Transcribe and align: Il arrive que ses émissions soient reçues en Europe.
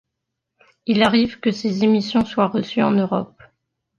Il 0.87 1.03
arrive 1.03 1.39
que 1.39 1.51
ses 1.51 1.83
émissions 1.83 2.25
soient 2.25 2.47
reçues 2.47 2.81
en 2.81 2.89
Europe. 2.89 3.39